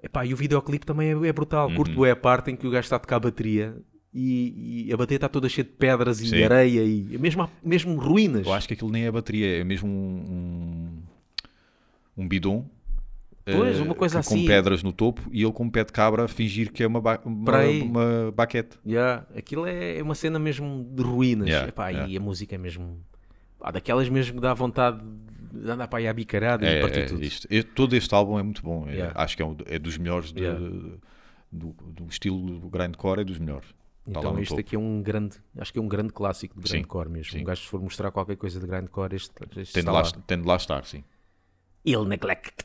Epá, 0.03 0.27
e 0.27 0.35
o 0.35 0.37
videoclipe 0.37 0.85
também 0.85 1.09
é, 1.13 1.29
é 1.29 1.33
brutal. 1.33 1.69
Uhum. 1.69 1.77
Curto 1.77 2.05
é 2.05 2.11
a 2.11 2.17
parte 2.17 2.51
em 2.51 2.57
que 2.57 2.67
o 2.67 2.71
gajo 2.71 2.85
está 2.87 2.97
a 2.97 2.99
tocar 2.99 3.17
a 3.17 3.21
bateria 3.21 3.77
e, 4.13 4.87
e 4.89 4.93
a 4.93 4.97
bateria 4.97 5.17
está 5.17 5.29
toda 5.29 5.49
cheia 5.49 5.65
de 5.65 5.71
pedras 5.71 6.21
e 6.21 6.27
Sim. 6.29 6.43
areia 6.43 6.83
e 6.85 7.17
mesmo, 7.19 7.49
mesmo 7.63 7.97
ruínas. 7.99 8.47
Eu 8.47 8.53
acho 8.53 8.67
que 8.69 8.75
aquilo 8.75 8.91
nem 8.91 9.05
é 9.07 9.11
bateria, 9.11 9.61
é 9.61 9.65
mesmo 9.65 9.89
um, 9.89 11.03
um, 12.19 12.23
um 12.25 12.29
bidon. 12.29 12.69
Pois, 13.45 13.79
eh, 13.79 13.83
uma 13.83 13.95
coisa 13.95 14.15
Com 14.15 14.21
assim. 14.21 14.47
pedras 14.47 14.83
no 14.83 14.93
topo 14.93 15.23
e 15.33 15.43
ele 15.43 15.53
com 15.53 15.69
pé 15.69 15.85
de 15.85 15.93
cabra 15.93 16.25
a 16.25 16.29
fingir 16.29 16.73
que 16.73 16.83
é 16.83 16.87
uma, 16.87 17.01
ba 17.01 17.21
uma, 17.25 17.65
uma 17.83 18.33
baquete. 18.33 18.79
Yeah, 18.87 19.27
aquilo 19.37 19.67
é 19.67 19.99
é 19.99 20.03
uma 20.03 20.15
cena 20.15 20.39
mesmo 20.39 20.85
de 20.95 21.03
ruínas. 21.03 21.49
Yeah, 21.49 21.69
Epá, 21.69 21.89
yeah. 21.89 22.09
E 22.13 22.17
a 22.17 22.21
música 22.21 22.55
é 22.55 22.59
mesmo... 22.59 23.01
pá, 23.59 23.71
daquelas 23.73 24.09
mesmo 24.09 24.35
que 24.37 24.41
dá 24.41 24.55
vontade 24.55 25.01
de 25.53 25.69
andar 25.71 25.89
para 25.89 25.99
aí 25.99 26.07
à 26.09 26.13
bicarada 26.13 26.65
e 26.65 26.69
É, 26.77 26.81
partir 26.81 27.01
é 27.01 27.05
tudo. 27.07 27.23
isto. 27.25 27.47
E 27.51 27.63
todo 27.63 27.95
este 27.97 28.15
álbum 28.15 28.39
é 28.39 28.43
muito 28.43 28.63
bom. 28.63 28.87
É- 28.89 28.93
Yeah. 28.93 29.21
acho 29.21 29.37
que 29.37 29.43
é, 29.43 29.47
um- 29.47 29.57
é 29.67 29.79
dos 29.79 29.99
melhores 29.99 30.33
de- 30.33 30.99
do, 31.51 31.73
do 31.73 32.07
estilo 32.09 32.59
do 32.61 32.69
grindcore, 32.71 33.21
é 33.21 33.25
dos 33.25 33.39
melhores. 33.39 33.67
Então 34.07 34.37
este 34.39 34.49
topo. 34.51 34.61
aqui 34.61 34.75
é 34.77 34.79
um 34.79 35.01
grande, 35.03 35.37
acho 35.59 35.73
que 35.73 35.79
é 35.79 35.83
um 35.83 35.87
grande 35.89 36.13
clássico 36.13 36.61
de 36.61 36.69
Sim, 36.69 36.77
grindcore 36.79 37.09
mesmo. 37.09 37.33
sim. 37.33 37.41
Um 37.41 37.45
gajo 37.45 37.61
se 37.63 37.69
for 37.69 37.81
mostrar 37.81 38.11
qualquer 38.11 38.37
coisa 38.37 38.59
de 38.59 38.67
grindcore, 38.67 39.15
este, 39.15 39.33
este 39.57 39.75
Tem 39.75 39.85
de, 39.85 39.91
lá. 39.91 40.03
tem 40.27 40.41
de 40.41 40.47
lá 40.49 40.57
estar, 40.57 40.85
sim. 40.85 41.05
Il 41.85 42.05
Neglect. 42.05 42.65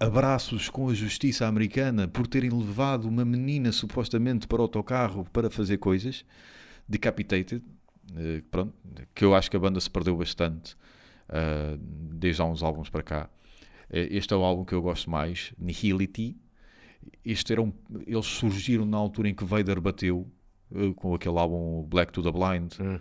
Abraços 0.00 0.68
com 0.68 0.88
a 0.88 0.94
justiça 0.94 1.46
americana 1.46 2.08
por 2.08 2.26
terem 2.26 2.50
levado 2.50 3.06
uma 3.06 3.24
menina 3.24 3.70
supostamente 3.70 4.46
para 4.46 4.58
o 4.58 4.62
autocarro 4.62 5.24
para 5.32 5.48
fazer 5.48 5.78
coisas. 5.78 6.24
Decapitated, 6.88 7.62
eh, 8.16 8.42
pronto, 8.50 8.74
que 9.14 9.24
eu 9.24 9.34
acho 9.34 9.50
que 9.50 9.56
a 9.56 9.60
banda 9.60 9.80
se 9.80 9.88
perdeu 9.88 10.16
bastante 10.16 10.76
ah, 11.28 11.76
desde 11.80 12.42
há 12.42 12.44
uns 12.44 12.62
álbuns 12.62 12.90
para 12.90 13.02
cá. 13.02 13.30
Eh, 13.90 14.08
Este 14.10 14.34
é 14.34 14.36
o 14.36 14.42
álbum 14.42 14.64
que 14.64 14.74
eu 14.74 14.82
gosto 14.82 15.08
mais, 15.10 15.52
Nihility. 15.58 16.36
Este 17.24 17.52
era 17.52 17.62
um, 17.62 17.72
eles 18.06 18.26
surgiram 18.26 18.84
na 18.84 18.96
altura 18.96 19.28
em 19.28 19.34
que 19.34 19.44
Vader 19.44 19.80
bateu 19.80 20.26
eh, 20.74 20.92
com 20.96 21.14
aquele 21.14 21.38
álbum 21.38 21.82
Black 21.84 22.12
to 22.12 22.22
the 22.22 22.30
Blind. 22.30 22.72
Hum. 22.80 23.00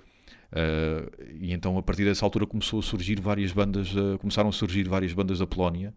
Uh, 0.53 1.09
e 1.39 1.51
então 1.51 1.75
a 1.79 1.81
partir 1.81 2.05
dessa 2.05 2.23
altura 2.23 2.45
começou 2.45 2.79
a 2.79 2.83
surgir 2.83 3.19
várias 3.19 3.51
bandas, 3.51 3.91
uh, 3.95 4.19
começaram 4.19 4.49
a 4.49 4.51
surgir 4.51 4.87
várias 4.87 5.11
bandas 5.11 5.39
da 5.39 5.47
Polónia 5.47 5.91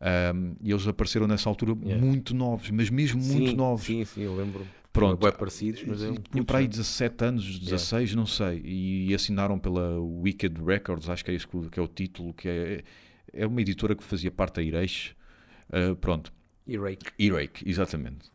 um, 0.00 0.54
e 0.62 0.70
eles 0.70 0.86
apareceram 0.86 1.26
nessa 1.26 1.48
altura 1.48 1.72
Yeah. 1.82 2.04
muito 2.04 2.34
novos, 2.34 2.70
mas 2.70 2.88
mesmo 2.90 3.20
muito 3.22 3.50
sim, 3.50 3.56
novos. 3.56 3.84
Sim, 3.86 4.04
sim, 4.04 4.22
eu 4.22 4.36
lembro. 4.36 4.66
Pronto. 4.92 5.20
Bem 5.22 5.32
parecidos, 5.32 5.84
mas 5.86 6.02
é 6.02 6.10
um 6.10 6.42
para 6.44 6.58
aí 6.58 6.66
17 6.66 7.24
anos, 7.24 7.58
16, 7.58 8.14
não 8.14 8.26
sei, 8.26 8.60
e 8.64 9.14
assinaram 9.14 9.58
pela 9.58 9.98
Wicked 10.00 10.60
Records, 10.64 11.08
acho 11.08 11.24
que 11.24 11.30
é 11.30 11.34
isso 11.34 11.46
que, 11.46 11.78
é 11.78 11.82
o 11.82 11.86
título, 11.86 12.32
que 12.34 12.48
é, 12.48 12.82
é 13.32 13.46
uma 13.46 13.60
editora 13.60 13.94
que 13.94 14.02
fazia 14.02 14.30
parte 14.30 14.56
da 14.56 14.62
Ireish. 14.62 15.14
Uh, 15.68 15.94
pronto, 15.96 16.32
E-Rake. 16.66 17.12
Earache, 17.18 17.62
exatamente. 17.66 18.30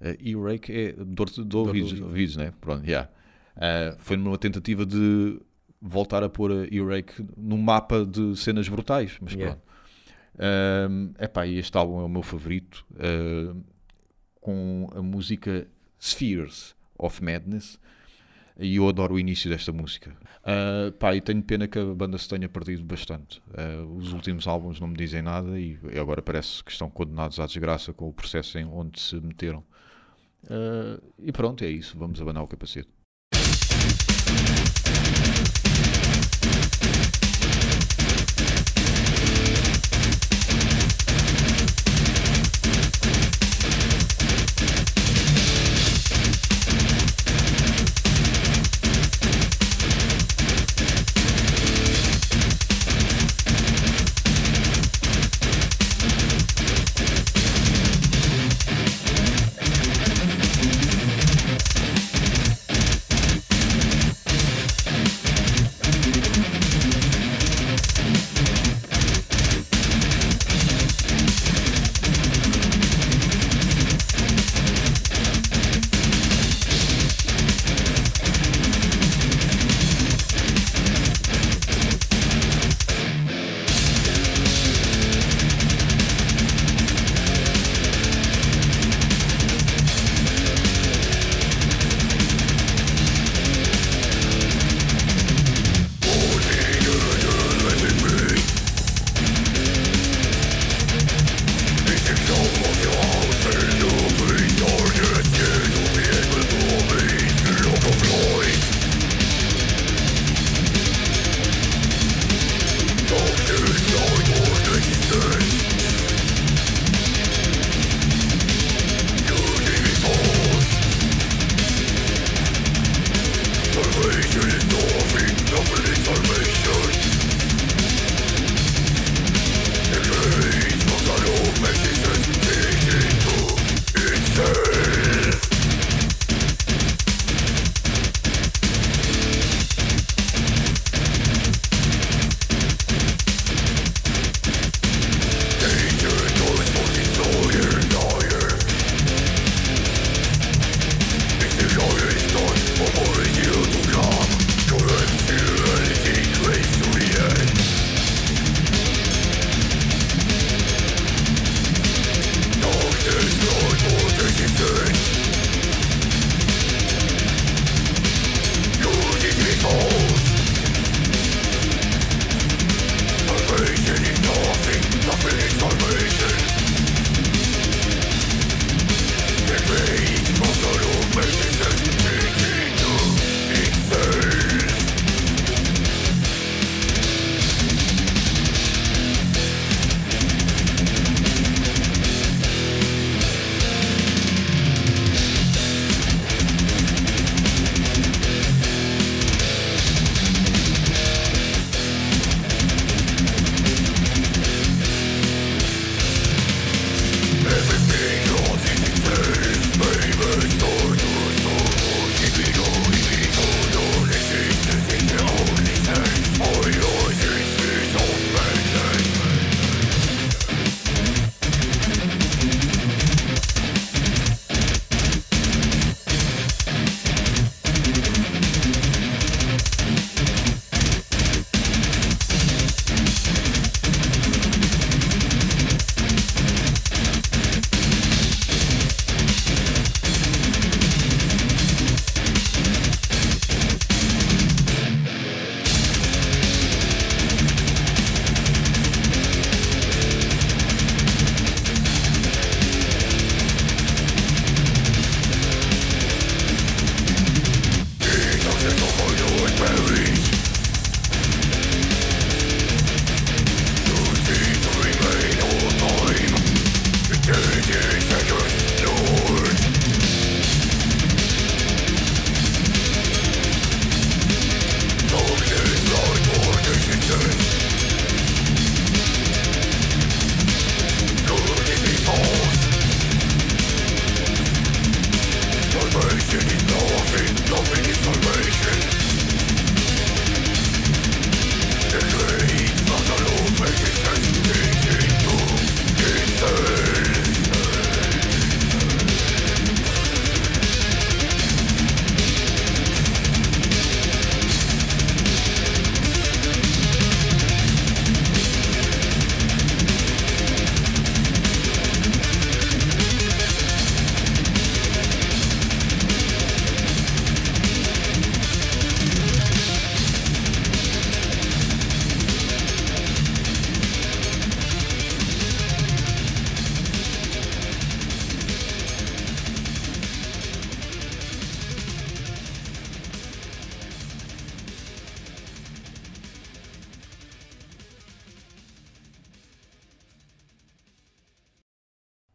Uh, 0.00 0.16
Earache 0.26 0.72
é 0.72 0.92
dor 0.92 1.28
de, 1.28 1.36
de 1.36 1.44
do 1.44 1.58
ouvidos, 1.58 1.90
ouvido. 1.92 2.06
ouvidos, 2.06 2.36
né? 2.36 2.52
Pronto, 2.60 2.84
yeah. 2.86 3.08
Uh, 3.56 3.96
foi 3.98 4.16
numa 4.16 4.38
tentativa 4.38 4.84
de 4.86 5.38
voltar 5.80 6.22
a 6.24 6.28
pôr 6.28 6.50
a 6.50 6.74
Earache 6.74 7.24
no 7.36 7.56
mapa 7.58 8.04
de 8.04 8.36
cenas 8.36 8.68
brutais, 8.68 9.16
mas 9.20 9.32
Yeah. 9.34 9.54
pronto. 9.56 9.69
Um, 10.40 11.12
epá, 11.18 11.46
este 11.46 11.76
álbum 11.76 12.00
é 12.00 12.04
o 12.04 12.08
meu 12.08 12.22
favorito, 12.22 12.86
uh, 12.92 13.62
com 14.40 14.88
a 14.94 15.02
música 15.02 15.68
Spheres 16.00 16.74
of 16.98 17.22
Madness, 17.22 17.78
e 18.58 18.76
eu 18.76 18.88
adoro 18.88 19.14
o 19.14 19.18
início 19.18 19.50
desta 19.50 19.70
música. 19.72 20.16
Uh, 20.40 20.92
pá, 20.92 21.14
e 21.14 21.20
tenho 21.20 21.42
pena 21.42 21.68
que 21.68 21.78
a 21.78 21.84
banda 21.84 22.16
se 22.16 22.28
tenha 22.28 22.48
perdido 22.48 22.82
bastante. 22.84 23.42
Uh, 23.48 23.96
os 23.96 24.12
últimos 24.12 24.46
álbuns 24.46 24.80
não 24.80 24.88
me 24.88 24.96
dizem 24.96 25.20
nada 25.22 25.58
e 25.58 25.78
agora 25.98 26.22
parece 26.22 26.64
que 26.64 26.70
estão 26.70 26.88
condenados 26.90 27.38
à 27.38 27.46
desgraça 27.46 27.92
com 27.92 28.08
o 28.08 28.12
processo 28.12 28.58
em 28.58 28.64
onde 28.64 28.98
se 28.98 29.16
meteram. 29.16 29.62
Uh, 30.44 31.02
e 31.18 31.32
pronto, 31.32 31.64
é 31.64 31.68
isso. 31.68 31.98
Vamos 31.98 32.20
abanar 32.20 32.42
o 32.42 32.48
capacete. 32.48 32.88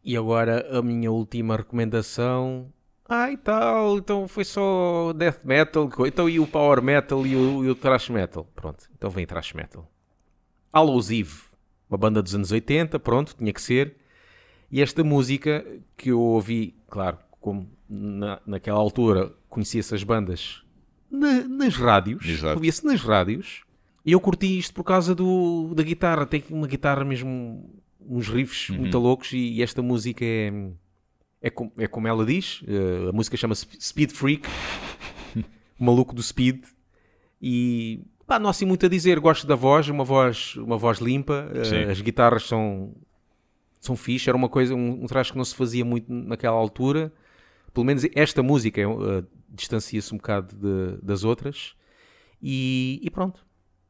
E 0.06 0.16
agora 0.16 0.64
a 0.78 0.80
minha 0.80 1.10
última 1.10 1.56
recomendação. 1.56 2.72
Ah, 3.08 3.28
e 3.30 3.36
tal, 3.36 3.98
então 3.98 4.28
foi 4.28 4.44
só 4.44 5.12
death 5.12 5.44
metal, 5.44 5.90
então 6.06 6.28
e 6.28 6.38
o 6.38 6.46
power 6.46 6.80
metal 6.80 7.26
e 7.26 7.34
o, 7.34 7.64
e 7.64 7.68
o 7.70 7.74
thrash 7.74 8.08
metal. 8.08 8.44
Pronto, 8.54 8.88
então 8.96 9.10
vem 9.10 9.26
thrash 9.26 9.52
metal. 9.52 9.90
Hallows 10.72 11.10
Eve, 11.10 11.34
uma 11.90 11.98
banda 11.98 12.22
dos 12.22 12.34
anos 12.36 12.52
80, 12.52 12.98
pronto, 13.00 13.34
tinha 13.36 13.52
que 13.52 13.60
ser. 13.60 13.96
E 14.70 14.80
esta 14.80 15.02
música 15.02 15.64
que 15.96 16.10
eu 16.10 16.20
ouvi, 16.20 16.76
claro, 16.88 17.18
como 17.40 17.68
na, 17.88 18.40
naquela 18.46 18.78
altura 18.78 19.32
conhecia 19.48 19.80
essas 19.80 20.04
bandas 20.04 20.62
na- 21.10 21.46
nas 21.48 21.76
rádios, 21.76 22.24
ouvia-se 22.56 22.84
nas 22.86 23.00
rádios, 23.00 23.62
e 24.04 24.12
eu 24.12 24.20
curti 24.20 24.56
isto 24.58 24.72
por 24.74 24.84
causa 24.84 25.14
do, 25.16 25.72
da 25.74 25.82
guitarra. 25.82 26.26
Tem 26.26 26.42
uma 26.50 26.66
guitarra 26.66 27.04
mesmo, 27.04 27.70
uns 28.08 28.28
riffs 28.28 28.70
muito 28.70 28.98
loucos, 28.98 29.32
e, 29.32 29.54
e 29.54 29.62
esta 29.62 29.82
música 29.82 30.24
é, 30.24 30.52
é, 31.42 31.50
com- 31.50 31.70
é 31.76 31.86
como 31.86 32.06
ela 32.08 32.24
diz: 32.24 32.62
eh, 32.66 33.08
a 33.08 33.12
música 33.12 33.36
chama-se 33.36 33.66
Speed 33.80 34.10
Freak, 34.12 34.48
o 35.78 35.84
maluco 35.84 36.14
do 36.14 36.22
Speed, 36.22 36.64
e 37.40 38.00
pá, 38.26 38.38
não 38.38 38.48
há 38.48 38.50
assim 38.50 38.64
muito 38.64 38.86
a 38.86 38.88
dizer. 38.88 39.20
Gosto 39.20 39.46
da 39.46 39.54
voz, 39.54 39.88
uma 39.88 40.04
voz, 40.04 40.56
uma 40.56 40.76
voz 40.78 40.98
limpa, 40.98 41.50
Sim. 41.64 41.84
as 41.84 42.00
guitarras 42.00 42.44
são, 42.44 42.94
são 43.80 43.94
fixe, 43.96 44.28
era 44.28 44.36
uma 44.36 44.48
coisa, 44.48 44.74
um, 44.74 45.04
um 45.04 45.06
traje 45.06 45.30
que 45.32 45.36
não 45.38 45.44
se 45.44 45.54
fazia 45.54 45.84
muito 45.84 46.12
naquela 46.12 46.56
altura. 46.56 47.12
Pelo 47.72 47.84
menos 47.84 48.04
esta 48.14 48.42
música 48.42 48.80
eh, 48.80 49.24
distancia-se 49.50 50.12
um 50.14 50.16
bocado 50.16 50.56
de- 50.56 50.98
das 51.02 51.24
outras. 51.24 51.74
E, 52.42 52.98
e 53.02 53.10
pronto, 53.10 53.45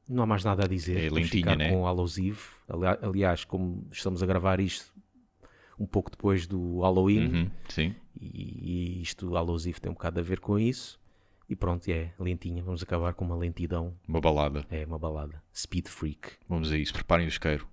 não 0.08 0.22
há 0.22 0.26
mais 0.26 0.44
nada 0.44 0.64
a 0.64 0.68
dizer. 0.68 0.96
É 0.98 1.10
lentinha, 1.10 1.26
ficar 1.28 1.56
né? 1.56 1.70
com 1.70 1.84
Hallows 1.86 2.18
Eve. 2.18 2.38
Ali- 2.68 2.98
Aliás, 3.02 3.44
como 3.44 3.86
estamos 3.90 4.22
a 4.22 4.26
gravar 4.26 4.60
isto 4.60 4.92
um 5.78 5.86
pouco 5.86 6.10
depois 6.10 6.46
do 6.46 6.80
Halloween, 6.80 7.26
Uhum, 7.26 7.50
sim. 7.68 7.94
e, 8.18 8.98
e 8.98 9.02
isto, 9.02 9.34
Hallows 9.34 9.66
Eve, 9.66 9.80
tem 9.80 9.90
um 9.90 9.94
bocado 9.94 10.20
a 10.20 10.22
ver 10.22 10.40
com 10.40 10.58
isso. 10.58 10.98
E 11.48 11.54
pronto, 11.54 11.88
é 11.88 12.12
lentinha. 12.18 12.62
Vamos 12.62 12.82
acabar 12.82 13.14
com 13.14 13.24
uma 13.24 13.36
lentidão. 13.36 13.94
Uma 14.08 14.20
balada. 14.20 14.66
É 14.70 14.84
uma 14.84 14.98
balada. 14.98 15.40
Speed 15.54 15.86
Freak. 15.88 16.32
Vamos 16.48 16.72
a 16.72 16.76
isso. 16.78 16.92
Preparem 16.92 17.26
o 17.26 17.28
isqueiro. 17.28 17.68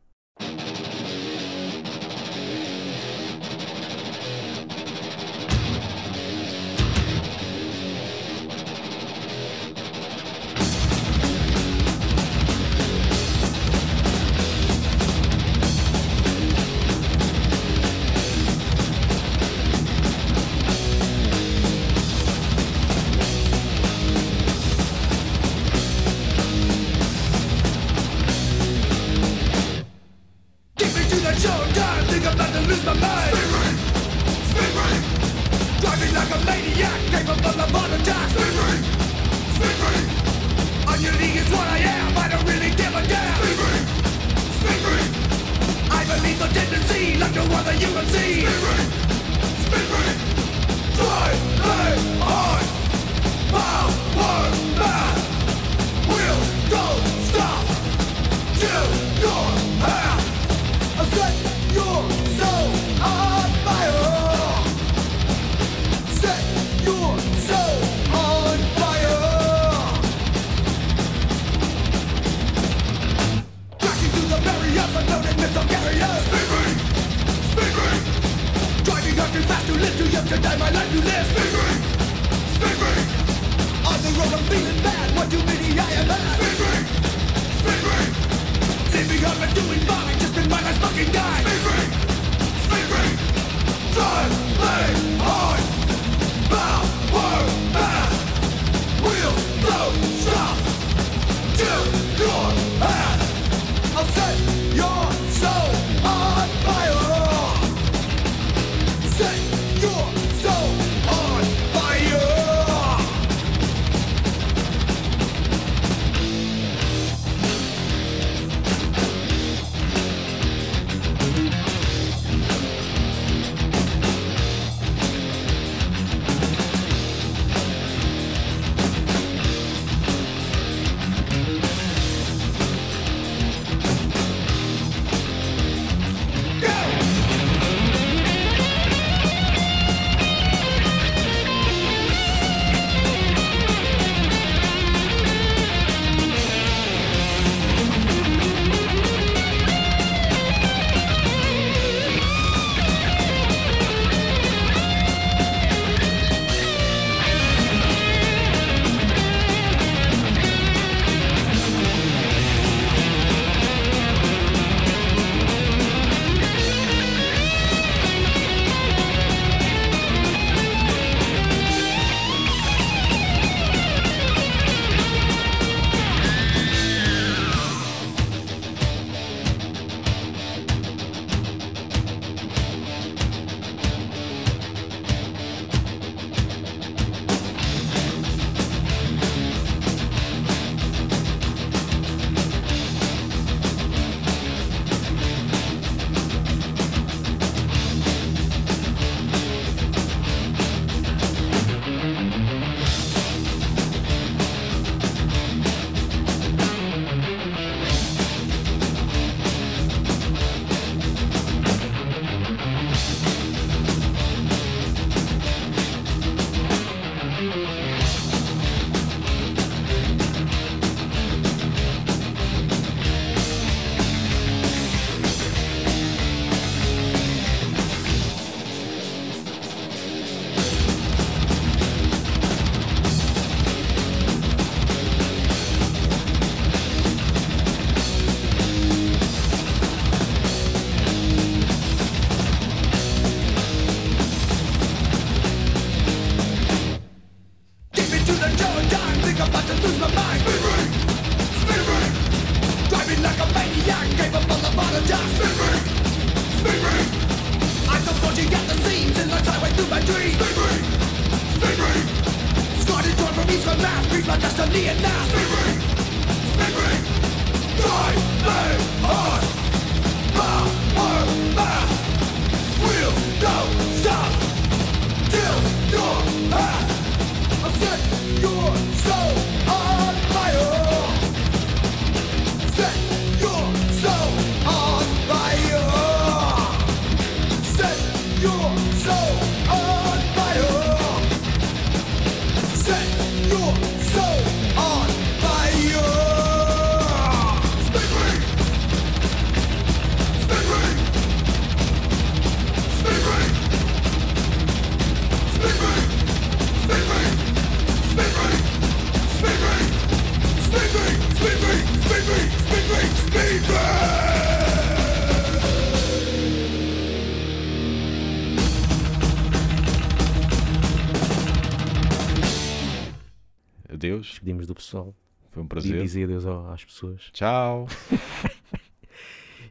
Pessoal. 324.98 325.16
foi 325.50 325.62
um 325.62 325.66
E 325.66 325.70
prazer. 325.70 326.02
dizer 326.02 326.24
adeus 326.26 326.46
às 326.46 326.84
pessoas. 326.86 327.30
Tchau. 327.34 327.88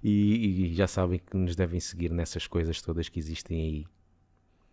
E, 0.04 0.72
e 0.72 0.74
já 0.74 0.88
sabem 0.88 1.20
que 1.24 1.36
nos 1.36 1.54
devem 1.54 1.78
seguir 1.78 2.10
nessas 2.10 2.46
coisas 2.48 2.82
todas 2.82 3.08
que 3.08 3.20
existem 3.20 3.60
aí. 3.60 3.86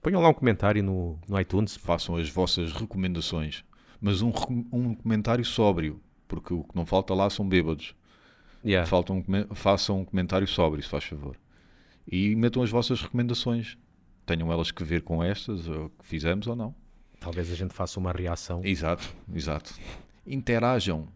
Ponham 0.01 0.21
lá 0.21 0.29
um 0.29 0.33
comentário 0.33 0.81
no, 0.83 1.19
no 1.27 1.39
iTunes. 1.39 1.75
Façam 1.77 2.15
as 2.15 2.27
vossas 2.29 2.73
recomendações, 2.73 3.63
mas 4.01 4.23
um, 4.23 4.31
um 4.71 4.95
comentário 4.95 5.45
sóbrio, 5.45 6.01
porque 6.27 6.51
o 6.51 6.63
que 6.63 6.75
não 6.75 6.83
falta 6.85 7.13
lá 7.13 7.29
são 7.29 7.47
bêbados. 7.47 7.93
Yeah. 8.65 8.89
Falta 8.89 9.13
come- 9.13 9.45
façam 9.53 9.99
um 10.01 10.05
comentário 10.05 10.47
sóbrio, 10.47 10.81
se 10.81 10.89
faz 10.89 11.03
favor. 11.03 11.37
E 12.11 12.35
metam 12.35 12.63
as 12.63 12.71
vossas 12.71 12.99
recomendações. 12.99 13.77
Tenham 14.25 14.51
elas 14.51 14.71
que 14.71 14.83
ver 14.83 15.03
com 15.03 15.23
estas, 15.23 15.67
ou 15.67 15.89
que 15.91 16.05
fizemos 16.07 16.47
ou 16.47 16.55
não. 16.55 16.73
Talvez 17.19 17.51
a 17.51 17.55
gente 17.55 17.73
faça 17.73 17.99
uma 17.99 18.11
reação. 18.11 18.61
Exato, 18.63 19.07
exato. 19.31 19.75
Interajam 20.29 21.07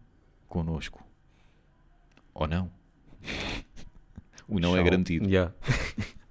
connosco. 0.48 1.02
Ou 2.34 2.46
não. 2.48 2.70
O 4.46 4.60
não 4.60 4.76
é 4.76 4.82
garantido. 4.82 5.26
Yeah. 5.26 5.54